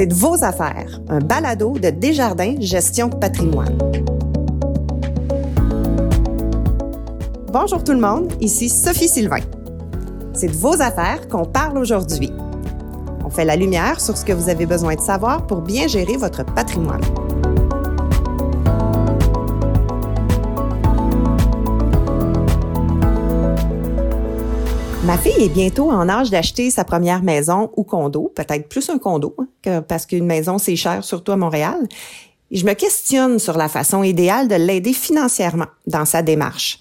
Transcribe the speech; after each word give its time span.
C'est 0.00 0.06
de 0.06 0.14
vos 0.14 0.42
affaires, 0.42 0.98
un 1.10 1.18
balado 1.18 1.74
de 1.74 1.90
Desjardins 1.90 2.54
Gestion 2.58 3.10
patrimoine. 3.10 3.76
Bonjour 7.52 7.84
tout 7.84 7.92
le 7.92 8.00
monde, 8.00 8.32
ici 8.40 8.70
Sophie 8.70 9.08
Sylvain. 9.08 9.42
C'est 10.32 10.46
de 10.46 10.56
vos 10.56 10.80
affaires 10.80 11.28
qu'on 11.28 11.44
parle 11.44 11.76
aujourd'hui. 11.76 12.32
On 13.26 13.28
fait 13.28 13.44
la 13.44 13.56
lumière 13.56 14.00
sur 14.00 14.16
ce 14.16 14.24
que 14.24 14.32
vous 14.32 14.48
avez 14.48 14.64
besoin 14.64 14.94
de 14.94 15.02
savoir 15.02 15.46
pour 15.46 15.60
bien 15.60 15.86
gérer 15.86 16.16
votre 16.16 16.46
patrimoine. 16.46 17.02
Ma 25.10 25.18
fille 25.18 25.42
est 25.42 25.48
bientôt 25.48 25.90
en 25.90 26.08
âge 26.08 26.30
d'acheter 26.30 26.70
sa 26.70 26.84
première 26.84 27.24
maison 27.24 27.72
ou 27.76 27.82
condo, 27.82 28.32
peut-être 28.32 28.68
plus 28.68 28.88
un 28.90 28.98
condo, 28.98 29.34
hein, 29.66 29.82
parce 29.82 30.06
qu'une 30.06 30.24
maison, 30.24 30.56
c'est 30.56 30.76
cher, 30.76 31.02
surtout 31.02 31.32
à 31.32 31.36
Montréal. 31.36 31.80
Je 32.52 32.64
me 32.64 32.74
questionne 32.74 33.40
sur 33.40 33.58
la 33.58 33.68
façon 33.68 34.04
idéale 34.04 34.46
de 34.46 34.54
l'aider 34.54 34.92
financièrement 34.92 35.66
dans 35.88 36.04
sa 36.04 36.22
démarche. 36.22 36.78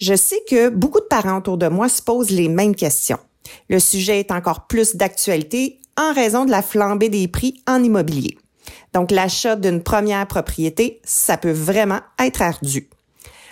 Je 0.00 0.16
sais 0.16 0.40
que 0.50 0.68
beaucoup 0.68 0.98
de 0.98 1.04
parents 1.04 1.38
autour 1.38 1.58
de 1.58 1.68
moi 1.68 1.88
se 1.88 2.02
posent 2.02 2.32
les 2.32 2.48
mêmes 2.48 2.74
questions. 2.74 3.20
Le 3.68 3.78
sujet 3.78 4.18
est 4.18 4.32
encore 4.32 4.66
plus 4.66 4.96
d'actualité 4.96 5.78
en 5.96 6.12
raison 6.12 6.46
de 6.46 6.50
la 6.50 6.62
flambée 6.62 7.08
des 7.08 7.28
prix 7.28 7.62
en 7.68 7.84
immobilier. 7.84 8.36
Donc, 8.94 9.12
l'achat 9.12 9.54
d'une 9.54 9.84
première 9.84 10.26
propriété, 10.26 11.00
ça 11.04 11.36
peut 11.36 11.52
vraiment 11.52 12.00
être 12.18 12.42
ardu. 12.42 12.90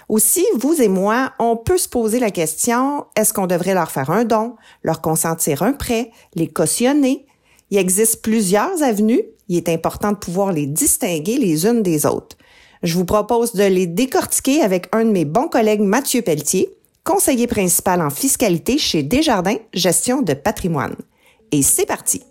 Aussi, 0.09 0.47
vous 0.55 0.81
et 0.81 0.89
moi, 0.89 1.33
on 1.39 1.55
peut 1.57 1.77
se 1.77 1.89
poser 1.89 2.19
la 2.19 2.31
question, 2.31 3.05
est-ce 3.15 3.35
qu'on 3.35 3.47
devrait 3.47 3.75
leur 3.75 3.91
faire 3.91 4.09
un 4.09 4.25
don, 4.25 4.57
leur 4.83 5.03
consentir 5.03 5.63
un 5.63 5.75
prêt, 5.75 6.11
les 6.35 6.49
cautionner? 6.49 7.27
Il 7.71 7.77
existe 7.77 8.23
plusieurs 8.23 8.83
avenues. 8.83 9.23
Il 9.49 9.59
est 9.59 9.69
important 9.69 10.13
de 10.13 10.17
pouvoir 10.17 10.53
les 10.53 10.67
distinguer 10.67 11.37
les 11.37 11.67
unes 11.67 11.83
des 11.83 12.07
autres. 12.07 12.39
Je 12.83 12.95
vous 12.95 13.05
propose 13.05 13.53
de 13.53 13.65
les 13.65 13.87
décortiquer 13.87 14.63
avec 14.63 14.89
un 14.93 15.05
de 15.05 15.11
mes 15.11 15.27
bons 15.27 15.49
collègues, 15.49 15.81
Mathieu 15.81 16.23
Pelletier, 16.23 16.71
conseiller 17.05 17.47
principal 17.47 18.01
en 18.01 18.09
fiscalité 18.09 18.79
chez 18.79 19.03
Desjardins 19.03 19.59
Gestion 19.75 20.23
de 20.23 20.33
patrimoine. 20.33 20.97
Et 21.53 21.63
c'est 21.63 21.87
parti! 21.87 22.23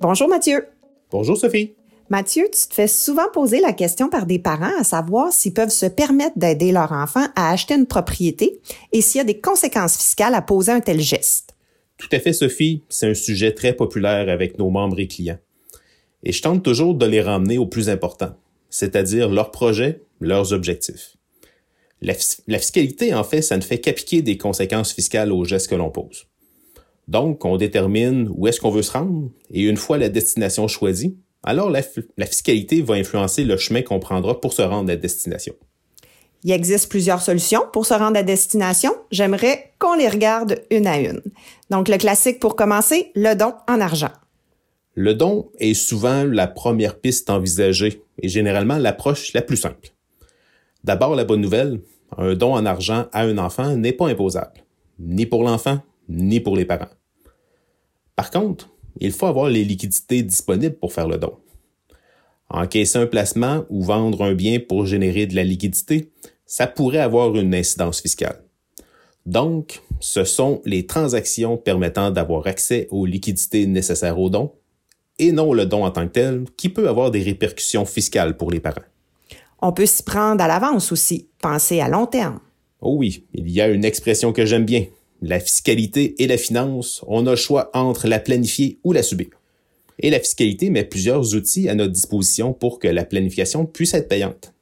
Bonjour 0.00 0.28
Mathieu. 0.28 0.66
Bonjour 1.14 1.36
Sophie. 1.36 1.76
Mathieu, 2.10 2.42
tu 2.52 2.66
te 2.66 2.74
fais 2.74 2.88
souvent 2.88 3.30
poser 3.32 3.60
la 3.60 3.72
question 3.72 4.08
par 4.08 4.26
des 4.26 4.40
parents 4.40 4.76
à 4.80 4.82
savoir 4.82 5.32
s'ils 5.32 5.54
peuvent 5.54 5.68
se 5.68 5.86
permettre 5.86 6.36
d'aider 6.36 6.72
leur 6.72 6.90
enfant 6.90 7.28
à 7.36 7.52
acheter 7.52 7.74
une 7.74 7.86
propriété 7.86 8.58
et 8.90 9.00
s'il 9.00 9.20
y 9.20 9.20
a 9.20 9.24
des 9.24 9.38
conséquences 9.38 9.96
fiscales 9.96 10.34
à 10.34 10.42
poser 10.42 10.72
un 10.72 10.80
tel 10.80 11.00
geste. 11.00 11.54
Tout 11.98 12.08
à 12.10 12.18
fait, 12.18 12.32
Sophie. 12.32 12.82
C'est 12.88 13.06
un 13.06 13.14
sujet 13.14 13.52
très 13.52 13.74
populaire 13.74 14.28
avec 14.28 14.58
nos 14.58 14.70
membres 14.70 14.98
et 14.98 15.06
clients. 15.06 15.38
Et 16.24 16.32
je 16.32 16.42
tente 16.42 16.64
toujours 16.64 16.96
de 16.96 17.06
les 17.06 17.20
ramener 17.20 17.58
au 17.58 17.66
plus 17.66 17.90
important, 17.90 18.34
c'est-à-dire 18.68 19.28
leurs 19.28 19.52
projets, 19.52 20.02
leurs 20.20 20.52
objectifs. 20.52 21.16
La, 22.02 22.14
la, 22.48 22.58
fiscalité, 22.58 23.14
en 23.14 23.22
fait, 23.22 23.42
ça 23.42 23.56
ne 23.56 23.62
fait 23.62 23.78
qu'appliquer 23.78 24.20
des 24.20 24.36
conséquences 24.36 24.92
fiscales 24.92 25.30
aux 25.30 25.44
gestes 25.44 25.70
que 25.70 25.76
l'on 25.76 25.90
pose. 25.90 26.26
Donc, 27.08 27.44
on 27.44 27.56
détermine 27.56 28.30
où 28.34 28.46
est-ce 28.46 28.60
qu'on 28.60 28.70
veut 28.70 28.82
se 28.82 28.92
rendre 28.92 29.30
et 29.50 29.62
une 29.62 29.76
fois 29.76 29.98
la 29.98 30.08
destination 30.08 30.68
choisie, 30.68 31.16
alors 31.42 31.70
la, 31.70 31.82
la 32.16 32.26
fiscalité 32.26 32.80
va 32.80 32.94
influencer 32.94 33.44
le 33.44 33.56
chemin 33.56 33.82
qu'on 33.82 34.00
prendra 34.00 34.40
pour 34.40 34.52
se 34.52 34.62
rendre 34.62 34.90
à 34.90 34.96
destination. 34.96 35.54
Il 36.42 36.52
existe 36.52 36.90
plusieurs 36.90 37.22
solutions 37.22 37.62
pour 37.72 37.86
se 37.86 37.94
rendre 37.94 38.18
à 38.18 38.22
destination. 38.22 38.94
J'aimerais 39.10 39.72
qu'on 39.78 39.94
les 39.94 40.08
regarde 40.08 40.60
une 40.70 40.86
à 40.86 40.98
une. 40.98 41.22
Donc, 41.70 41.88
le 41.88 41.96
classique 41.96 42.40
pour 42.40 42.56
commencer, 42.56 43.10
le 43.14 43.34
don 43.34 43.54
en 43.68 43.80
argent. 43.80 44.12
Le 44.94 45.14
don 45.14 45.50
est 45.58 45.74
souvent 45.74 46.24
la 46.24 46.46
première 46.46 47.00
piste 47.00 47.28
envisagée 47.28 48.02
et 48.22 48.28
généralement 48.28 48.78
l'approche 48.78 49.32
la 49.32 49.42
plus 49.42 49.56
simple. 49.56 49.90
D'abord, 50.84 51.14
la 51.14 51.24
bonne 51.24 51.40
nouvelle, 51.40 51.80
un 52.16 52.34
don 52.34 52.54
en 52.54 52.64
argent 52.64 53.06
à 53.12 53.22
un 53.22 53.38
enfant 53.38 53.74
n'est 53.76 53.92
pas 53.92 54.08
imposable, 54.08 54.64
ni 54.98 55.26
pour 55.26 55.42
l'enfant, 55.42 55.80
ni 56.08 56.40
pour 56.40 56.56
les 56.56 56.64
parents. 56.64 56.90
Par 58.16 58.30
contre, 58.30 58.70
il 59.00 59.12
faut 59.12 59.26
avoir 59.26 59.48
les 59.48 59.64
liquidités 59.64 60.22
disponibles 60.22 60.76
pour 60.76 60.92
faire 60.92 61.08
le 61.08 61.18
don. 61.18 61.34
Encaisser 62.48 62.98
un 62.98 63.06
placement 63.06 63.64
ou 63.68 63.82
vendre 63.82 64.22
un 64.22 64.34
bien 64.34 64.60
pour 64.60 64.86
générer 64.86 65.26
de 65.26 65.34
la 65.34 65.44
liquidité, 65.44 66.12
ça 66.46 66.66
pourrait 66.66 66.98
avoir 66.98 67.34
une 67.34 67.54
incidence 67.54 68.00
fiscale. 68.00 68.44
Donc, 69.26 69.82
ce 70.00 70.24
sont 70.24 70.60
les 70.64 70.86
transactions 70.86 71.56
permettant 71.56 72.10
d'avoir 72.10 72.46
accès 72.46 72.86
aux 72.90 73.06
liquidités 73.06 73.66
nécessaires 73.66 74.18
au 74.20 74.28
don, 74.28 74.52
et 75.18 75.32
non 75.32 75.52
le 75.52 75.64
don 75.64 75.84
en 75.84 75.90
tant 75.90 76.06
que 76.06 76.12
tel, 76.12 76.44
qui 76.56 76.68
peut 76.68 76.88
avoir 76.88 77.10
des 77.10 77.22
répercussions 77.22 77.86
fiscales 77.86 78.36
pour 78.36 78.50
les 78.50 78.60
parents. 78.60 78.82
On 79.62 79.72
peut 79.72 79.86
s'y 79.86 80.02
prendre 80.02 80.42
à 80.44 80.48
l'avance 80.48 80.92
aussi, 80.92 81.30
penser 81.40 81.80
à 81.80 81.88
long 81.88 82.06
terme. 82.06 82.40
Oh 82.80 82.96
oui, 82.98 83.26
il 83.32 83.50
y 83.50 83.62
a 83.62 83.68
une 83.68 83.84
expression 83.84 84.32
que 84.32 84.44
j'aime 84.44 84.66
bien, 84.66 84.84
la 85.24 85.40
fiscalité 85.40 86.22
et 86.22 86.26
la 86.26 86.36
finance, 86.36 87.02
on 87.06 87.26
a 87.26 87.30
le 87.30 87.36
choix 87.36 87.70
entre 87.72 88.08
la 88.08 88.20
planifier 88.20 88.78
ou 88.84 88.92
la 88.92 89.02
subir. 89.02 89.28
Et 89.98 90.10
la 90.10 90.20
fiscalité 90.20 90.68
met 90.68 90.84
plusieurs 90.84 91.34
outils 91.34 91.68
à 91.68 91.74
notre 91.74 91.92
disposition 91.92 92.52
pour 92.52 92.78
que 92.78 92.88
la 92.88 93.06
planification 93.06 93.64
puisse 93.64 93.94
être 93.94 94.08
payante. 94.08 94.52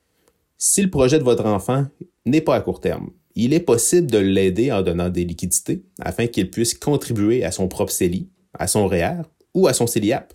Si 0.59 0.81
le 0.81 0.91
projet 0.91 1.19
de 1.19 1.25
votre 1.25 1.47
enfant 1.47 1.87
n'est 2.27 2.41
pas 2.41 2.55
à 2.55 2.61
court 2.61 2.81
terme, 2.81 3.11
il 3.35 3.55
est 3.55 3.61
possible 3.61 4.09
de 4.09 4.19
l'aider 4.19 4.71
en 4.71 4.83
donnant 4.83 5.09
des 5.09 5.25
liquidités 5.25 5.83
afin 6.01 6.29
qu'il 6.29 6.49
puisse 6.49 6.75
contribuer 6.75 7.43
à 7.43 7.51
son 7.51 7.67
propre 7.67 7.93
CELI, 7.93 8.29
à 8.57 8.69
son 8.69 8.87
REER 8.87 9.23
ou 9.55 9.67
à 9.67 9.73
son 9.73 9.89
CELIAP. 9.89 10.33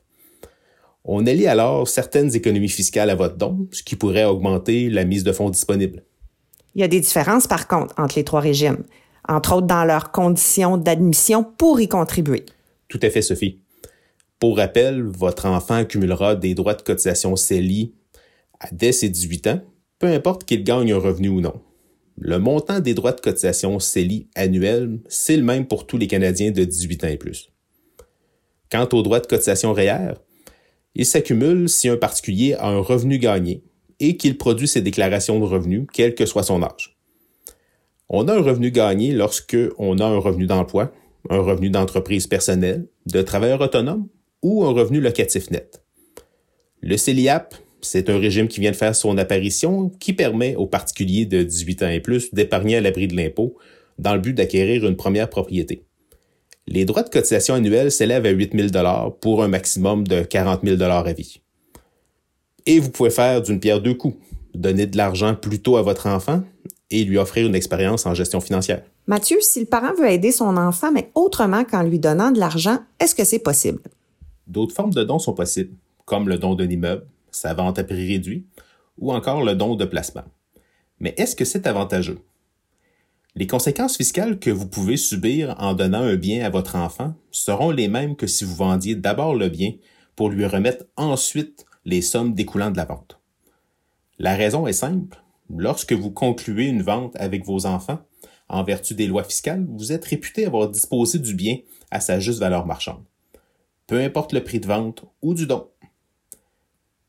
On 1.05 1.25
allie 1.25 1.47
alors 1.47 1.87
certaines 1.87 2.35
économies 2.35 2.67
fiscales 2.67 3.09
à 3.09 3.15
votre 3.15 3.37
don, 3.37 3.69
ce 3.71 3.81
qui 3.81 3.95
pourrait 3.95 4.25
augmenter 4.25 4.89
la 4.89 5.05
mise 5.05 5.23
de 5.23 5.31
fonds 5.31 5.49
disponible. 5.49 6.03
Il 6.75 6.81
y 6.81 6.83
a 6.83 6.89
des 6.89 6.99
différences 6.99 7.47
par 7.47 7.69
contre 7.69 7.93
entre 7.97 8.17
les 8.17 8.25
trois 8.25 8.41
régimes 8.41 8.83
entre 9.27 9.55
autres 9.55 9.67
dans 9.67 9.85
leurs 9.85 10.11
conditions 10.11 10.77
d'admission 10.77 11.43
pour 11.43 11.79
y 11.79 11.87
contribuer. 11.87 12.45
Tout 12.87 12.99
à 13.01 13.09
fait, 13.09 13.21
Sophie. 13.21 13.59
Pour 14.39 14.57
rappel, 14.57 15.01
votre 15.01 15.47
enfant 15.47 15.75
accumulera 15.75 16.35
des 16.35 16.53
droits 16.53 16.75
de 16.75 16.81
cotisation 16.81 17.35
CELI 17.35 17.93
dès 18.71 18.91
ses 18.91 19.09
18 19.09 19.47
ans, 19.47 19.61
peu 19.99 20.07
importe 20.07 20.43
qu'il 20.43 20.63
gagne 20.63 20.93
un 20.93 20.99
revenu 20.99 21.29
ou 21.29 21.41
non. 21.41 21.61
Le 22.19 22.39
montant 22.39 22.79
des 22.79 22.93
droits 22.93 23.11
de 23.11 23.21
cotisation 23.21 23.79
CELI 23.79 24.27
annuels, 24.35 24.99
c'est 25.07 25.37
le 25.37 25.43
même 25.43 25.67
pour 25.67 25.85
tous 25.85 25.97
les 25.97 26.07
Canadiens 26.07 26.51
de 26.51 26.63
18 26.63 27.03
ans 27.03 27.07
et 27.07 27.17
plus. 27.17 27.51
Quant 28.71 28.87
aux 28.91 29.01
droits 29.01 29.19
de 29.19 29.27
cotisation 29.27 29.73
REER, 29.73 30.13
ils 30.95 31.05
s'accumulent 31.05 31.69
si 31.69 31.89
un 31.89 31.97
particulier 31.97 32.55
a 32.55 32.67
un 32.67 32.79
revenu 32.79 33.19
gagné 33.19 33.63
et 33.99 34.17
qu'il 34.17 34.37
produit 34.37 34.67
ses 34.67 34.81
déclarations 34.81 35.39
de 35.39 35.45
revenus, 35.45 35.85
quel 35.93 36.15
que 36.15 36.25
soit 36.25 36.43
son 36.43 36.61
âge. 36.63 36.96
On 38.09 38.27
a 38.27 38.33
un 38.33 38.41
revenu 38.41 38.71
gagné 38.71 39.11
lorsque 39.11 39.57
on 39.77 39.99
a 39.99 40.05
un 40.05 40.17
revenu 40.17 40.45
d'emploi, 40.45 40.93
un 41.29 41.39
revenu 41.39 41.69
d'entreprise 41.69 42.27
personnelle, 42.27 42.87
de 43.05 43.21
travailleur 43.21 43.59
autonome 43.59 44.07
ou 44.41 44.63
un 44.63 44.71
revenu 44.71 45.01
locatif 45.01 45.51
net. 45.51 45.83
Le 46.81 46.95
CELIAP, 46.95 47.55
c'est 47.81 48.09
un 48.09 48.17
régime 48.17 48.47
qui 48.47 48.61
vient 48.61 48.71
de 48.71 48.77
faire 48.77 48.95
son 48.95 49.17
apparition 49.17 49.89
qui 49.89 50.13
permet 50.13 50.55
aux 50.55 50.67
particuliers 50.67 51.25
de 51.25 51.43
18 51.43 51.83
ans 51.83 51.89
et 51.89 51.99
plus 51.99 52.33
d'épargner 52.33 52.77
à 52.77 52.81
l'abri 52.81 53.07
de 53.07 53.15
l'impôt 53.15 53.57
dans 53.99 54.13
le 54.13 54.21
but 54.21 54.33
d'acquérir 54.33 54.87
une 54.87 54.95
première 54.95 55.29
propriété. 55.29 55.83
Les 56.65 56.85
droits 56.85 57.03
de 57.03 57.09
cotisation 57.09 57.55
annuels 57.55 57.91
s'élèvent 57.91 58.25
à 58.25 58.29
8 58.29 58.71
000 58.71 59.11
pour 59.21 59.43
un 59.43 59.47
maximum 59.47 60.07
de 60.07 60.21
40 60.21 60.61
000 60.63 60.81
à 60.81 61.13
vie. 61.13 61.41
Et 62.65 62.79
vous 62.79 62.89
pouvez 62.89 63.09
faire 63.09 63.41
d'une 63.41 63.59
pierre 63.59 63.81
deux 63.81 63.93
coups, 63.93 64.17
donner 64.53 64.85
de 64.85 64.97
l'argent 64.97 65.33
plutôt 65.35 65.77
à 65.77 65.81
votre 65.81 66.07
enfant 66.07 66.43
et 66.91 67.03
lui 67.03 67.17
offrir 67.17 67.47
une 67.47 67.55
expérience 67.55 68.05
en 68.05 68.13
gestion 68.13 68.39
financière. 68.39 68.83
Mathieu, 69.07 69.37
si 69.41 69.59
le 69.59 69.65
parent 69.65 69.93
veut 69.93 70.09
aider 70.09 70.31
son 70.31 70.57
enfant, 70.57 70.91
mais 70.91 71.11
autrement 71.15 71.63
qu'en 71.63 71.83
lui 71.83 71.99
donnant 71.99 72.31
de 72.31 72.39
l'argent, 72.39 72.79
est-ce 72.99 73.15
que 73.15 73.23
c'est 73.23 73.39
possible? 73.39 73.81
D'autres 74.47 74.75
formes 74.75 74.93
de 74.93 75.03
dons 75.03 75.19
sont 75.19 75.33
possibles, 75.33 75.75
comme 76.05 76.29
le 76.29 76.37
don 76.37 76.55
d'un 76.55 76.69
immeuble, 76.69 77.05
sa 77.31 77.53
vente 77.53 77.79
à 77.79 77.83
prix 77.83 78.07
réduit, 78.07 78.45
ou 78.97 79.11
encore 79.11 79.43
le 79.43 79.55
don 79.55 79.75
de 79.75 79.85
placement. 79.85 80.23
Mais 80.99 81.13
est-ce 81.17 81.35
que 81.35 81.45
c'est 81.45 81.67
avantageux? 81.67 82.19
Les 83.35 83.45
conséquences 83.45 83.97
fiscales 83.97 84.39
que 84.39 84.49
vous 84.49 84.67
pouvez 84.67 84.97
subir 84.97 85.55
en 85.59 85.75
donnant 85.75 86.01
un 86.01 86.15
bien 86.15 86.43
à 86.43 86.49
votre 86.49 86.75
enfant 86.75 87.13
seront 87.29 87.69
les 87.69 87.87
mêmes 87.87 88.15
que 88.15 88.25
si 88.25 88.45
vous 88.45 88.55
vendiez 88.55 88.95
d'abord 88.95 89.35
le 89.35 89.49
bien 89.49 89.73
pour 90.15 90.29
lui 90.29 90.45
remettre 90.45 90.85
ensuite 90.95 91.65
les 91.85 92.01
sommes 92.01 92.33
découlant 92.33 92.71
de 92.71 92.77
la 92.77 92.85
vente. 92.85 93.19
La 94.17 94.35
raison 94.35 94.65
est 94.65 94.73
simple, 94.73 95.21
Lorsque 95.55 95.93
vous 95.93 96.11
concluez 96.11 96.67
une 96.67 96.81
vente 96.81 97.15
avec 97.15 97.45
vos 97.45 97.65
enfants, 97.65 97.99
en 98.49 98.63
vertu 98.63 98.93
des 98.93 99.07
lois 99.07 99.23
fiscales, 99.23 99.65
vous 99.69 99.91
êtes 99.91 100.05
réputé 100.05 100.45
avoir 100.45 100.69
disposé 100.69 101.19
du 101.19 101.33
bien 101.33 101.57
à 101.91 101.99
sa 101.99 102.19
juste 102.19 102.39
valeur 102.39 102.65
marchande, 102.65 103.03
peu 103.87 104.01
importe 104.01 104.33
le 104.33 104.43
prix 104.43 104.59
de 104.59 104.67
vente 104.67 105.05
ou 105.21 105.33
du 105.33 105.47
don. 105.47 105.67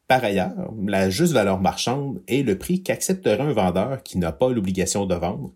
Par 0.06 0.24
ailleurs, 0.24 0.72
la 0.86 1.10
juste 1.10 1.34
valeur 1.34 1.60
marchande 1.60 2.22
est 2.28 2.42
le 2.42 2.56
prix 2.56 2.82
qu'accepterait 2.82 3.42
un 3.42 3.52
vendeur 3.52 4.02
qui 4.02 4.18
n'a 4.18 4.32
pas 4.32 4.50
l'obligation 4.50 5.04
de 5.04 5.14
vendre 5.14 5.52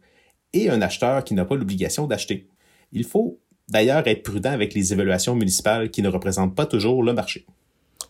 et 0.53 0.69
un 0.69 0.83
acheteur 0.83 1.25
qui 1.25 1.35
n'a 1.35 1.47
pas 1.47 1.57
l'obligation 1.57 2.07
d'acheter. 2.07 2.49
Il 2.93 3.05
faut 3.05 3.41
d'ailleurs 3.69 4.07
être 4.07 4.23
prudent 4.23 4.51
avec 4.51 4.75
les 4.75 4.93
évaluations 4.93 5.35
municipales 5.35 5.91
qui 5.91 6.03
ne 6.03 6.09
représentent 6.09 6.55
pas 6.55 6.67
toujours 6.67 7.03
le 7.03 7.15
marché. 7.15 7.47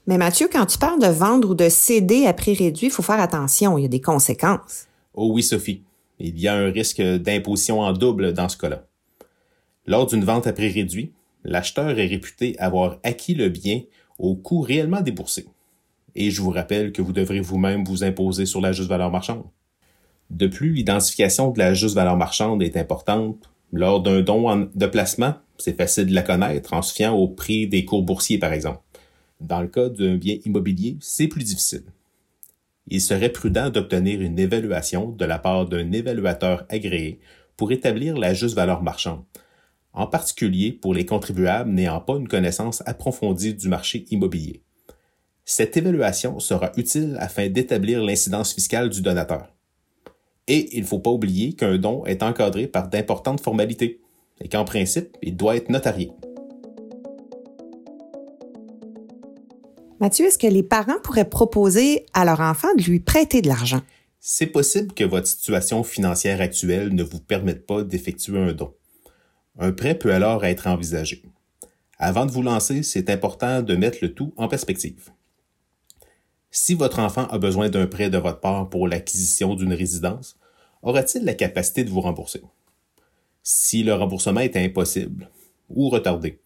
Mais 0.07 0.19
Mathieu, 0.19 0.49
quand 0.53 0.67
tu 0.67 0.79
parles 0.79 1.01
de 1.01 1.07
vendre 1.07 1.51
ou 1.51 1.55
de 1.55 1.69
céder 1.69 2.27
à 2.27 2.33
prix 2.33 2.55
réduit, 2.55 2.89
il 2.89 2.93
faut 2.93 3.03
faire 3.03 3.21
attention, 3.21 3.79
il 3.79 3.83
y 3.83 3.85
a 3.85 3.89
des 3.89 4.01
conséquences. 4.01 4.89
Oh 5.15 5.31
oui, 5.33 5.43
Sophie, 5.43 5.83
il 6.19 6.41
y 6.41 6.49
a 6.49 6.55
un 6.55 6.71
risque 6.71 7.01
d'imposition 7.01 7.81
en 7.81 7.93
double 7.93 8.33
dans 8.33 8.49
ce 8.49 8.57
cas-là. 8.57 8.85
Lors 9.87 10.07
d'une 10.07 10.25
vente 10.25 10.47
à 10.47 10.53
prix 10.53 10.69
réduit, 10.69 11.13
l'acheteur 11.45 11.99
est 11.99 12.07
réputé 12.07 12.57
avoir 12.59 12.99
acquis 13.05 13.35
le 13.35 13.49
bien 13.49 13.83
au 14.19 14.35
coût 14.35 14.61
réellement 14.61 15.01
déboursé. 15.01 15.47
Et 16.15 16.31
je 16.31 16.43
vous 16.43 16.51
rappelle 16.51 16.93
que 16.93 17.03
vous 17.03 17.13
devrez 17.13 17.41
vous-même 17.41 17.85
vous 17.85 18.05
imposer 18.05 18.45
sur 18.45 18.61
la 18.61 18.73
juste 18.73 18.89
valeur 18.89 19.11
marchande. 19.11 19.45
De 20.31 20.47
plus, 20.47 20.73
l'identification 20.73 21.51
de 21.51 21.59
la 21.59 21.75
juste 21.75 21.95
valeur 21.95 22.17
marchande 22.17 22.63
est 22.63 22.77
importante. 22.77 23.51
Lors 23.73 24.03
d'un 24.03 24.21
don 24.21 24.69
de 24.75 24.87
placement, 24.87 25.35
c'est 25.59 25.77
facile 25.77 26.07
de 26.07 26.15
la 26.15 26.23
connaître 26.23 26.75
en 26.75 26.83
se 26.83 26.93
fiant 26.93 27.15
au 27.15 27.29
prix 27.29 27.67
des 27.67 27.85
cours 27.85 28.03
boursiers, 28.03 28.39
par 28.39 28.53
exemple. 28.53 28.81
Dans 29.43 29.61
le 29.61 29.67
cas 29.67 29.89
d'un 29.89 30.17
bien 30.17 30.39
immobilier, 30.45 30.97
c'est 31.01 31.27
plus 31.27 31.43
difficile. 31.43 31.83
Il 32.87 33.01
serait 33.01 33.33
prudent 33.33 33.71
d'obtenir 33.71 34.21
une 34.21 34.39
évaluation 34.39 35.11
de 35.11 35.25
la 35.25 35.39
part 35.39 35.67
d'un 35.69 35.91
évaluateur 35.93 36.65
agréé 36.69 37.19
pour 37.57 37.73
établir 37.73 38.17
la 38.17 38.35
juste 38.35 38.55
valeur 38.55 38.83
marchande, 38.83 39.25
en 39.93 40.07
particulier 40.07 40.73
pour 40.73 40.95
les 40.95 41.07
contribuables 41.07 41.71
n'ayant 41.71 42.01
pas 42.01 42.17
une 42.17 42.29
connaissance 42.29 42.83
approfondie 42.87 43.55
du 43.55 43.69
marché 43.69 44.05
immobilier. 44.11 44.63
Cette 45.45 45.77
évaluation 45.77 46.39
sera 46.39 46.71
utile 46.77 47.17
afin 47.19 47.49
d'établir 47.49 48.03
l'incidence 48.03 48.55
fiscale 48.55 48.91
du 48.91 49.03
donateur. 49.03 49.49
Et 50.47 50.77
il 50.77 50.83
ne 50.83 50.87
faut 50.87 51.01
pas 51.01 51.11
oublier 51.11 51.55
qu'un 51.55 51.79
don 51.79 52.05
est 52.07 52.23
encadré 52.23 52.69
par 52.69 52.89
d'importantes 52.89 53.41
formalités 53.41 54.01
et 54.41 54.49
qu'en 54.49 54.65
principe, 54.65 55.17
il 55.21 55.37
doit 55.37 55.57
être 55.57 55.69
notarié. 55.69 56.11
Mathieu, 60.03 60.27
est-ce 60.27 60.37
que 60.37 60.49
les 60.49 60.65
parents 60.65 60.99
pourraient 61.05 61.31
proposer 61.31 62.07
à 62.13 62.25
leur 62.25 62.41
enfant 62.41 62.75
de 62.75 62.83
lui 62.83 62.99
prêter 62.99 63.41
de 63.41 63.47
l'argent? 63.47 63.83
C'est 64.19 64.49
possible 64.49 64.93
que 64.95 65.05
votre 65.05 65.29
situation 65.29 65.85
financière 65.85 66.41
actuelle 66.41 66.93
ne 66.93 67.05
vous 67.05 67.21
permette 67.21 67.69
pas 67.69 67.85
d'effectuer 67.85 68.37
un 68.37 68.53
don. 68.53 68.75
Un 69.61 69.71
prêt 69.71 69.97
peut 69.97 70.13
alors 70.13 70.45
être 70.45 70.67
envisagé. 70.67 71.23
Avant 71.99 72.27
de 72.27 72.33
vous 72.33 72.43
lancer, 72.43 72.83
c'est 72.83 73.11
important 73.11 73.63
de 73.63 73.77
mettre 73.77 73.99
le 74.03 74.13
tout 74.13 74.35
en 74.37 74.49
perspective. 74.49 75.11
Si 76.51 76.75
votre 76.75 76.99
enfant 76.99 77.29
a 77.29 77.39
besoin 77.39 77.69
d'un 77.69 77.87
prêt 77.87 78.11
de 78.11 78.19
votre 78.19 78.41
part 78.41 78.69
pour 78.69 78.89
l'acquisition 78.89 79.55
d'une 79.55 79.73
résidence, 79.73 80.37
aura-t-il 80.83 81.25
la 81.25 81.35
capacité 81.35 81.85
de 81.85 81.91
vous 81.91 82.01
rembourser? 82.01 82.43
Si 83.45 83.85
le 83.85 83.95
remboursement 83.95 84.41
est 84.41 84.57
impossible 84.57 85.31
ou 85.69 85.91
retardé, 85.91 86.41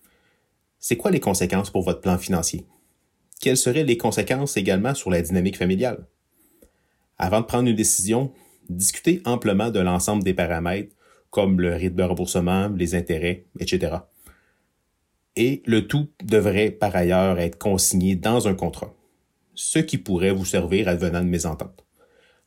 c'est 0.78 0.98
quoi 0.98 1.10
les 1.10 1.20
conséquences 1.20 1.70
pour 1.70 1.84
votre 1.84 2.02
plan 2.02 2.18
financier? 2.18 2.66
Quelles 3.46 3.56
seraient 3.56 3.84
les 3.84 3.96
conséquences 3.96 4.56
également 4.56 4.92
sur 4.92 5.08
la 5.08 5.22
dynamique 5.22 5.56
familiale? 5.56 6.08
Avant 7.16 7.42
de 7.42 7.46
prendre 7.46 7.68
une 7.68 7.76
décision, 7.76 8.32
discutez 8.68 9.22
amplement 9.24 9.70
de 9.70 9.78
l'ensemble 9.78 10.24
des 10.24 10.34
paramètres 10.34 10.92
comme 11.30 11.60
le 11.60 11.76
rythme 11.76 11.94
de 11.94 12.02
remboursement, 12.02 12.68
les 12.76 12.96
intérêts, 12.96 13.44
etc. 13.60 13.98
Et 15.36 15.62
le 15.64 15.86
tout 15.86 16.08
devrait 16.24 16.72
par 16.72 16.96
ailleurs 16.96 17.38
être 17.38 17.56
consigné 17.56 18.16
dans 18.16 18.48
un 18.48 18.54
contrat, 18.54 18.92
ce 19.54 19.78
qui 19.78 19.98
pourrait 19.98 20.32
vous 20.32 20.44
servir 20.44 20.88
advenant 20.88 21.22
de 21.22 21.28
mésentente. 21.28 21.84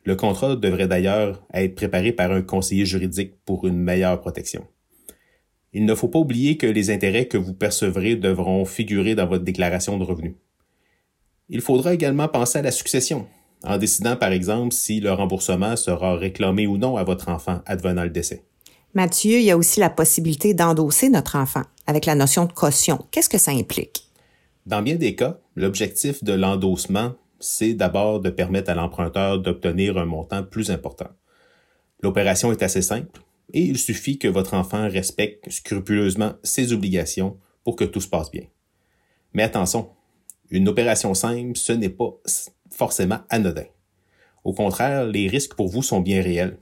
Le 0.04 0.18
contrat 0.18 0.58
devrait 0.58 0.90
d'ailleurs 0.90 1.48
être 1.54 1.76
préparé 1.76 2.12
par 2.12 2.34
un 2.34 2.42
conseiller 2.42 2.86
juridique 2.86 3.36
pour 3.46 3.66
une 3.66 3.80
meilleure 3.80 4.20
protection. 4.20 4.68
Il 5.72 5.86
ne 5.86 5.96
faut 5.96 6.10
pas 6.10 6.20
oublier 6.20 6.58
que 6.58 6.68
les 6.68 6.90
intérêts 6.90 7.30
que 7.30 7.38
vous 7.38 7.54
percevrez 7.54 8.18
devront 8.18 8.66
figurer 8.66 9.16
dans 9.16 9.28
votre 9.28 9.46
déclaration 9.46 9.98
de 9.98 10.04
revenus. 10.04 10.34
Il 11.50 11.62
faudra 11.62 11.94
également 11.94 12.28
penser 12.28 12.60
à 12.60 12.62
la 12.62 12.72
succession, 12.72 13.28
en 13.64 13.78
décidant 13.78 14.16
par 14.16 14.32
exemple 14.32 14.74
si 14.74 15.00
le 15.00 15.12
remboursement 15.12 15.76
sera 15.76 16.16
réclamé 16.16 16.68
ou 16.68 16.78
non 16.78 16.98
à 16.98 17.04
votre 17.04 17.30
enfant 17.30 17.62
advenant 17.66 18.04
le 18.04 18.10
décès. 18.10 18.44
Mathieu, 18.94 19.40
il 19.40 19.44
y 19.44 19.52
a 19.52 19.58
aussi 19.58 19.80
la 19.80 19.90
possibilité 19.90 20.54
d'endosser 20.54 21.10
notre 21.10 21.36
enfant 21.36 21.64
avec 21.86 22.06
la 22.06 22.16
notion 22.16 22.46
de 22.46 22.54
caution. 22.54 23.06
Qu'est-ce 23.12 23.30
que 23.30 23.38
ça 23.38 23.52
implique? 23.52 24.08
Dans 24.66 24.82
bien 24.82 24.96
des 24.96 25.16
cas, 25.16 25.40
l'objectif 25.56 26.24
de 26.24 26.34
l'endossement, 26.34 27.14
c'est 27.40 27.74
d'abord 27.74 28.20
de 28.20 28.30
permettre 28.30 28.70
à 28.70 28.76
l'emprunteur 28.76 29.40
d'obtenir 29.40 29.98
un 29.98 30.06
montant 30.06 30.44
plus 30.44 30.72
important. 30.72 31.10
L'opération 32.02 32.52
est 32.52 32.64
assez 32.64 32.82
simple 32.82 33.22
et 33.54 33.62
il 33.62 33.78
suffit 33.78 34.18
que 34.20 34.28
votre 34.28 34.54
enfant 34.54 34.88
respecte 34.88 35.50
scrupuleusement 35.50 36.34
ses 36.44 36.74
obligations 36.74 37.38
pour 37.64 37.76
que 37.76 37.84
tout 37.84 38.02
se 38.02 38.08
passe 38.08 38.32
bien. 38.32 38.44
Mais 39.34 39.44
attention, 39.44 39.90
une 40.50 40.68
opération 40.68 41.14
simple, 41.14 41.58
ce 41.58 41.74
n'est 41.74 41.90
pas 41.90 42.12
forcément 42.72 43.20
anodin. 43.30 43.66
Au 44.44 44.54
contraire, 44.54 45.06
les 45.06 45.28
risques 45.28 45.56
pour 45.56 45.68
vous 45.68 45.84
sont 45.84 46.02
bien 46.02 46.22
réels 46.22 46.58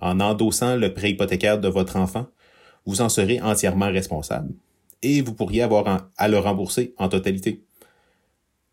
en 0.00 0.20
endossant 0.20 0.76
le 0.76 0.92
prêt 0.92 1.10
hypothécaire 1.10 1.60
de 1.60 1.68
votre 1.68 1.96
enfant, 1.96 2.26
vous 2.86 3.00
en 3.00 3.08
serez 3.08 3.40
entièrement 3.40 3.90
responsable 3.90 4.52
et 5.02 5.22
vous 5.22 5.34
pourriez 5.34 5.62
avoir 5.62 6.08
à 6.16 6.28
le 6.28 6.38
rembourser 6.38 6.94
en 6.98 7.08
totalité. 7.08 7.62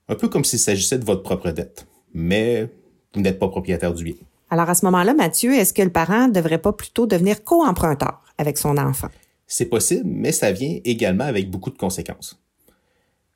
Un 0.08 0.16
peu 0.16 0.28
comme 0.28 0.44
s'il 0.44 0.60
s'agissait 0.60 1.00
de 1.00 1.06
votre 1.06 1.24
propre 1.24 1.52
dette, 1.52 1.88
mais 2.14 2.70
vous 3.14 3.22
n'êtes 3.22 3.40
pas 3.40 3.48
propriétaire 3.48 3.94
du 3.94 4.04
bien. 4.04 4.16
Alors 4.50 4.70
à 4.70 4.76
ce 4.76 4.86
moment-là, 4.86 5.14
Mathieu, 5.14 5.54
est-ce 5.54 5.74
que 5.74 5.82
le 5.82 5.92
parent 5.92 6.28
ne 6.28 6.34
devrait 6.34 6.58
pas 6.58 6.74
plutôt 6.74 7.06
devenir 7.06 7.44
co-emprunteur 7.44 8.22
avec 8.38 8.58
son 8.58 8.78
enfant? 8.78 9.08
C'est 9.48 9.66
possible, 9.66 10.04
mais 10.06 10.32
ça 10.32 10.52
vient 10.52 10.80
également 10.84 11.26
avec 11.26 11.50
beaucoup 11.50 11.70
de 11.70 11.78
conséquences. 11.78 12.42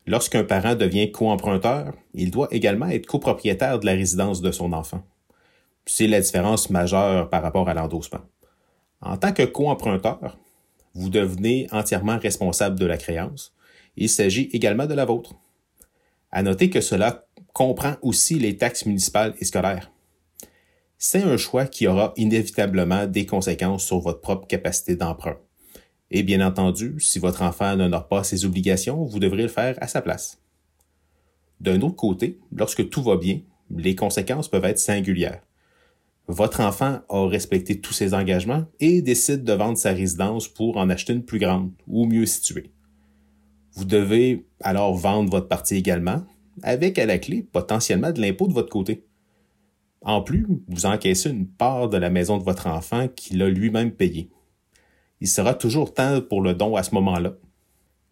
Lorsqu'un 0.08 0.44
parent 0.44 0.76
devient 0.76 1.12
co-emprunteur, 1.12 1.94
il 2.14 2.30
doit 2.30 2.48
également 2.52 2.88
être 2.88 3.08
copropriétaire 3.08 3.80
de 3.80 3.86
la 3.88 3.94
résidence 3.94 4.42
de 4.42 4.52
son 4.52 4.72
enfant. 4.72 5.04
C'est 5.88 6.08
la 6.08 6.22
différence 6.22 6.70
majeure 6.70 7.30
par 7.30 7.42
rapport 7.42 7.68
à 7.70 7.74
l'endossement. 7.74 8.22
En 9.02 9.18
tant 9.18 9.34
que 9.34 9.44
co-emprunteur, 9.44 10.38
vous 10.94 11.10
devenez 11.10 11.68
entièrement 11.72 12.18
responsable 12.20 12.80
de 12.80 12.86
la 12.86 12.98
créance. 12.98 13.54
Il 13.98 14.10
s'agit 14.10 14.50
également 14.54 14.86
de 14.86 14.94
la 14.94 15.06
vôtre. 15.06 15.36
À 16.32 16.44
noter 16.44 16.70
que 16.70 16.82
cela 16.82 17.26
comprend 17.54 17.96
aussi 18.02 18.40
les 18.40 18.58
taxes 18.58 18.86
municipales 18.86 19.36
et 19.40 19.46
scolaires. 19.46 19.92
C'est 20.98 21.24
un 21.24 21.38
choix 21.38 21.66
qui 21.66 21.88
aura 21.88 22.14
inévitablement 22.16 23.08
des 23.08 23.26
conséquences 23.26 23.86
sur 23.86 24.00
votre 24.00 24.22
propre 24.22 24.48
capacité 24.48 24.96
d'emprunt. 24.96 25.38
Et 26.12 26.24
bien 26.24 26.46
entendu, 26.46 26.96
si 27.00 27.20
votre 27.20 27.42
enfant 27.42 27.76
n'honore 27.76 28.08
pas 28.08 28.24
ses 28.24 28.46
obligations, 28.46 29.04
vous 29.04 29.20
devrez 29.20 29.44
le 29.44 29.48
faire 29.48 29.78
à 29.82 29.88
sa 29.88 30.02
place. 30.02 30.42
D'un 31.60 31.82
autre 31.82 31.96
côté, 31.96 32.40
lorsque 32.52 32.90
tout 32.90 33.02
va 33.02 33.18
bien, 33.18 33.40
les 33.70 33.96
conséquences 33.96 34.48
peuvent 34.48 34.66
être 34.66 34.80
singulières 34.80 35.42
votre 36.28 36.62
enfant 36.62 37.02
a 37.10 37.28
respecté 37.28 37.80
tous 37.80 37.94
ses 37.94 38.14
engagements 38.14 38.66
et 38.80 39.02
décide 39.02 39.44
de 39.44 39.54
vendre 39.54 39.78
sa 39.78 39.92
résidence 39.92 40.48
pour 40.48 40.78
en 40.78 40.90
acheter 40.90 41.14
une 41.14 41.24
plus 41.24 41.40
grande 41.40 41.72
ou 41.88 42.06
mieux 42.06 42.26
située. 42.26 42.72
Vous 43.74 43.86
devez 43.86 44.46
alors 44.62 44.96
vendre 44.96 45.30
votre 45.30 45.48
partie 45.48 45.76
également, 45.76 46.24
avec 46.64 46.98
à 46.98 47.06
la 47.06 47.20
clé 47.20 47.44
potentiellement 47.44 48.12
de 48.12 48.22
l'impôt 48.22 48.48
de 48.48 48.54
votre 48.54 48.70
côté. 48.70 49.06
En 50.02 50.22
plus, 50.22 50.48
vous 50.68 50.86
encaissez 50.86 51.30
une 51.30 51.48
part 51.48 51.90
de 51.90 51.98
la 51.98 52.10
maison 52.10 52.38
de 52.38 52.44
votre 52.44 52.68
enfant 52.68 53.08
qu'il 53.08 53.42
a 53.42 53.50
lui-même 53.50 53.92
payée. 53.92 54.30
Il 55.22 55.28
sera 55.28 55.54
toujours 55.54 55.94
temps 55.94 56.22
pour 56.22 56.42
le 56.42 56.54
don 56.54 56.76
à 56.76 56.84
ce 56.84 56.94
moment-là. 56.96 57.34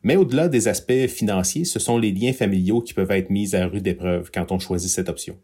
Mais 0.04 0.18
au-delà 0.18 0.50
des 0.50 0.68
aspects 0.68 1.08
financiers, 1.08 1.66
ce 1.66 1.80
sont 1.80 1.98
les 1.98 2.12
liens 2.12 2.34
familiaux 2.34 2.82
qui 2.82 2.94
peuvent 2.94 3.12
être 3.12 3.30
mis 3.30 3.56
à 3.56 3.66
rude 3.68 3.88
épreuve 3.88 4.32
quand 4.34 4.52
on 4.52 4.60
choisit 4.60 4.90
cette 4.90 5.10
option. 5.10 5.38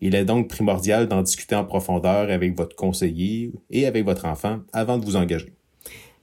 Il 0.00 0.16
est 0.16 0.24
donc 0.24 0.48
primordial 0.48 1.06
d'en 1.06 1.22
discuter 1.22 1.54
en 1.54 1.64
profondeur 1.64 2.28
avec 2.28 2.56
votre 2.56 2.74
conseiller 2.74 3.52
et 3.70 3.86
avec 3.86 4.04
votre 4.04 4.24
enfant 4.24 4.58
avant 4.72 4.98
de 4.98 5.04
vous 5.04 5.14
engager. 5.14 5.52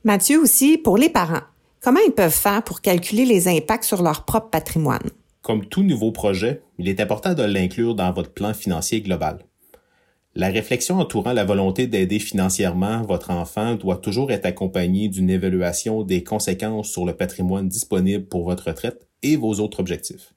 Mathieu 0.03 0.41
aussi, 0.41 0.77
pour 0.77 0.97
les 0.97 1.09
parents, 1.09 1.43
comment 1.81 2.01
ils 2.05 2.11
peuvent 2.11 2.31
faire 2.31 2.61
pour 2.63 2.81
calculer 2.81 3.25
les 3.25 3.47
impacts 3.47 3.85
sur 3.85 4.03
leur 4.03 4.25
propre 4.25 4.49
patrimoine? 4.49 5.09
Comme 5.41 5.65
tout 5.65 5.83
nouveau 5.83 6.11
projet, 6.11 6.61
il 6.77 6.89
est 6.89 6.99
important 6.99 7.33
de 7.33 7.43
l'inclure 7.43 7.95
dans 7.95 8.11
votre 8.11 8.31
plan 8.33 8.53
financier 8.53 8.99
global. 8.99 9.39
La 10.35 10.49
réflexion 10.49 10.99
entourant 10.99 11.33
la 11.33 11.43
volonté 11.43 11.87
d'aider 11.87 12.19
financièrement 12.19 13.01
votre 13.03 13.31
enfant 13.31 13.75
doit 13.75 13.97
toujours 13.97 14.31
être 14.31 14.45
accompagnée 14.45 15.09
d'une 15.09 15.29
évaluation 15.29 16.03
des 16.03 16.23
conséquences 16.23 16.91
sur 16.91 17.05
le 17.05 17.13
patrimoine 17.13 17.67
disponible 17.67 18.25
pour 18.25 18.45
votre 18.45 18.67
retraite 18.67 19.07
et 19.23 19.35
vos 19.35 19.55
autres 19.55 19.79
objectifs 19.79 20.33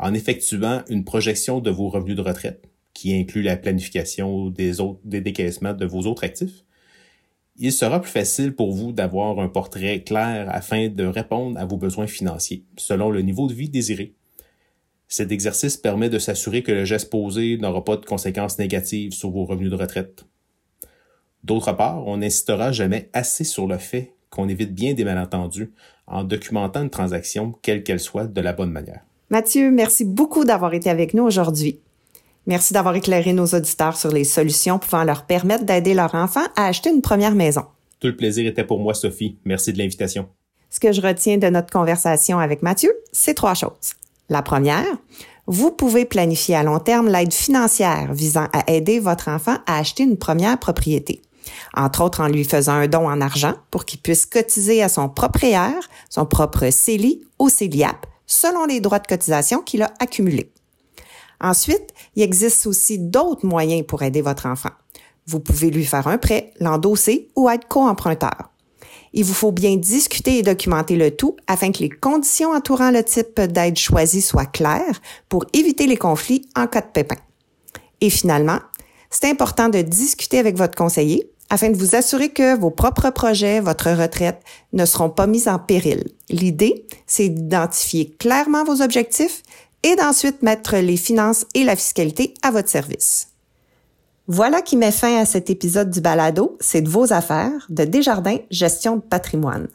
en 0.00 0.14
effectuant 0.14 0.82
une 0.88 1.04
projection 1.04 1.60
de 1.60 1.70
vos 1.70 1.90
revenus 1.90 2.16
de 2.16 2.22
retraite, 2.22 2.64
qui 2.94 3.14
inclut 3.14 3.42
la 3.42 3.56
planification 3.56 4.48
des, 4.48 4.80
autres, 4.80 5.00
des 5.04 5.20
décaissements 5.20 5.74
de 5.74 5.84
vos 5.84 6.00
autres 6.00 6.24
actifs, 6.24 6.64
il 7.56 7.72
sera 7.72 8.00
plus 8.00 8.10
facile 8.10 8.54
pour 8.54 8.72
vous 8.72 8.92
d'avoir 8.92 9.38
un 9.38 9.48
portrait 9.48 10.02
clair 10.02 10.48
afin 10.48 10.88
de 10.88 11.04
répondre 11.04 11.60
à 11.60 11.66
vos 11.66 11.76
besoins 11.76 12.06
financiers, 12.06 12.64
selon 12.78 13.10
le 13.10 13.20
niveau 13.20 13.46
de 13.46 13.52
vie 13.52 13.68
désiré. 13.68 14.14
Cet 15.12 15.32
exercice 15.32 15.76
permet 15.76 16.08
de 16.08 16.20
s'assurer 16.20 16.62
que 16.62 16.70
le 16.70 16.84
geste 16.84 17.10
posé 17.10 17.58
n'aura 17.58 17.84
pas 17.84 17.96
de 17.96 18.06
conséquences 18.06 18.60
négatives 18.60 19.10
sur 19.10 19.30
vos 19.30 19.44
revenus 19.44 19.70
de 19.70 19.74
retraite. 19.74 20.24
D'autre 21.42 21.72
part, 21.72 22.06
on 22.06 22.18
n'insistera 22.18 22.70
jamais 22.70 23.10
assez 23.12 23.42
sur 23.42 23.66
le 23.66 23.76
fait 23.76 24.14
qu'on 24.30 24.48
évite 24.48 24.72
bien 24.72 24.94
des 24.94 25.04
malentendus 25.04 25.72
en 26.06 26.22
documentant 26.22 26.82
une 26.82 26.90
transaction, 26.90 27.54
quelle 27.60 27.82
qu'elle 27.82 27.98
soit, 27.98 28.26
de 28.26 28.40
la 28.40 28.52
bonne 28.52 28.70
manière. 28.70 29.00
Mathieu, 29.30 29.72
merci 29.72 30.04
beaucoup 30.04 30.44
d'avoir 30.44 30.74
été 30.74 30.88
avec 30.88 31.12
nous 31.12 31.24
aujourd'hui. 31.24 31.80
Merci 32.46 32.72
d'avoir 32.72 32.94
éclairé 32.94 33.32
nos 33.32 33.46
auditeurs 33.46 33.96
sur 33.96 34.12
les 34.12 34.24
solutions 34.24 34.78
pouvant 34.78 35.02
leur 35.02 35.26
permettre 35.26 35.64
d'aider 35.64 35.94
leur 35.94 36.14
enfant 36.14 36.44
à 36.54 36.66
acheter 36.66 36.88
une 36.88 37.02
première 37.02 37.34
maison. 37.34 37.64
Tout 37.98 38.06
le 38.06 38.16
plaisir 38.16 38.46
était 38.46 38.64
pour 38.64 38.78
moi, 38.78 38.94
Sophie. 38.94 39.36
Merci 39.44 39.72
de 39.72 39.78
l'invitation. 39.78 40.28
Ce 40.70 40.78
que 40.78 40.92
je 40.92 41.00
retiens 41.00 41.36
de 41.36 41.48
notre 41.48 41.72
conversation 41.72 42.38
avec 42.38 42.62
Mathieu, 42.62 42.92
c'est 43.10 43.34
trois 43.34 43.54
choses. 43.54 43.94
La 44.30 44.42
première, 44.42 44.86
vous 45.48 45.72
pouvez 45.72 46.04
planifier 46.04 46.54
à 46.54 46.62
long 46.62 46.78
terme 46.78 47.08
l'aide 47.08 47.34
financière 47.34 48.14
visant 48.14 48.46
à 48.52 48.72
aider 48.72 49.00
votre 49.00 49.28
enfant 49.28 49.56
à 49.66 49.78
acheter 49.78 50.04
une 50.04 50.16
première 50.16 50.56
propriété. 50.56 51.20
Entre 51.74 52.00
autres 52.00 52.20
en 52.20 52.28
lui 52.28 52.44
faisant 52.44 52.74
un 52.74 52.86
don 52.86 53.08
en 53.08 53.20
argent 53.20 53.54
pour 53.72 53.84
qu'il 53.84 54.00
puisse 54.00 54.26
cotiser 54.26 54.84
à 54.84 54.88
son 54.88 55.08
propriétaire, 55.08 55.88
son 56.08 56.26
propre 56.26 56.70
CELI 56.70 57.24
ou 57.40 57.48
CELIAP, 57.48 58.06
selon 58.24 58.66
les 58.66 58.80
droits 58.80 59.00
de 59.00 59.08
cotisation 59.08 59.62
qu'il 59.62 59.82
a 59.82 59.92
accumulés. 59.98 60.52
Ensuite, 61.40 61.92
il 62.14 62.22
existe 62.22 62.68
aussi 62.68 63.00
d'autres 63.00 63.44
moyens 63.44 63.84
pour 63.84 64.04
aider 64.04 64.22
votre 64.22 64.46
enfant. 64.46 64.70
Vous 65.26 65.40
pouvez 65.40 65.70
lui 65.70 65.84
faire 65.84 66.06
un 66.06 66.18
prêt, 66.18 66.52
l'endosser 66.60 67.30
ou 67.34 67.50
être 67.50 67.66
co-emprunteur. 67.66 68.50
Il 69.12 69.24
vous 69.24 69.34
faut 69.34 69.52
bien 69.52 69.76
discuter 69.76 70.38
et 70.38 70.42
documenter 70.42 70.96
le 70.96 71.10
tout 71.10 71.36
afin 71.46 71.72
que 71.72 71.78
les 71.78 71.88
conditions 71.88 72.52
entourant 72.52 72.90
le 72.90 73.02
type 73.02 73.40
d'aide 73.40 73.78
choisi 73.78 74.22
soient 74.22 74.46
claires 74.46 75.00
pour 75.28 75.44
éviter 75.52 75.86
les 75.86 75.96
conflits 75.96 76.48
en 76.56 76.66
cas 76.66 76.80
de 76.80 76.86
pépin. 76.86 77.16
Et 78.00 78.10
finalement, 78.10 78.58
c'est 79.10 79.28
important 79.28 79.68
de 79.68 79.82
discuter 79.82 80.38
avec 80.38 80.56
votre 80.56 80.76
conseiller 80.76 81.30
afin 81.50 81.68
de 81.70 81.76
vous 81.76 81.96
assurer 81.96 82.28
que 82.28 82.56
vos 82.56 82.70
propres 82.70 83.10
projets, 83.10 83.60
votre 83.60 83.90
retraite 83.90 84.40
ne 84.72 84.84
seront 84.84 85.10
pas 85.10 85.26
mis 85.26 85.48
en 85.48 85.58
péril. 85.58 86.04
L'idée, 86.28 86.86
c'est 87.06 87.28
d'identifier 87.28 88.14
clairement 88.18 88.64
vos 88.64 88.80
objectifs 88.82 89.42
et 89.82 89.96
d'ensuite 89.96 90.42
mettre 90.42 90.76
les 90.76 90.96
finances 90.96 91.46
et 91.54 91.64
la 91.64 91.74
fiscalité 91.74 92.34
à 92.42 92.52
votre 92.52 92.68
service. 92.68 93.29
Voilà 94.32 94.62
qui 94.62 94.76
met 94.76 94.92
fin 94.92 95.16
à 95.16 95.24
cet 95.24 95.50
épisode 95.50 95.90
du 95.90 96.00
balado 96.00 96.56
C'est 96.60 96.82
de 96.82 96.88
vos 96.88 97.12
affaires 97.12 97.66
de 97.68 97.82
Desjardins 97.82 98.38
Gestion 98.48 98.94
de 98.94 99.00
patrimoine. 99.00 99.66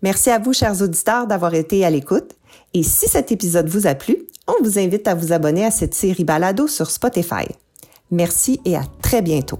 Merci 0.00 0.30
à 0.30 0.38
vous, 0.38 0.52
chers 0.52 0.80
auditeurs, 0.80 1.26
d'avoir 1.26 1.54
été 1.54 1.84
à 1.84 1.90
l'écoute. 1.90 2.36
Et 2.72 2.84
si 2.84 3.08
cet 3.08 3.32
épisode 3.32 3.68
vous 3.68 3.88
a 3.88 3.96
plu, 3.96 4.28
on 4.46 4.62
vous 4.62 4.78
invite 4.78 5.08
à 5.08 5.16
vous 5.16 5.32
abonner 5.32 5.64
à 5.64 5.72
cette 5.72 5.94
série 5.94 6.22
balado 6.22 6.68
sur 6.68 6.88
Spotify. 6.88 7.48
Merci 8.12 8.60
et 8.64 8.76
à 8.76 8.82
très 9.02 9.22
bientôt. 9.22 9.58